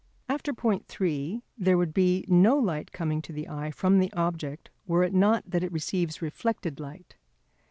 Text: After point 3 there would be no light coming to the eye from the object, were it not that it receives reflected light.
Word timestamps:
After 0.27 0.51
point 0.51 0.87
3 0.87 1.43
there 1.59 1.77
would 1.77 1.93
be 1.93 2.25
no 2.27 2.57
light 2.57 2.91
coming 2.91 3.21
to 3.21 3.31
the 3.31 3.47
eye 3.47 3.69
from 3.69 3.99
the 3.99 4.11
object, 4.13 4.71
were 4.87 5.03
it 5.03 5.13
not 5.13 5.43
that 5.51 5.61
it 5.63 5.71
receives 5.71 6.23
reflected 6.23 6.79
light. 6.79 7.17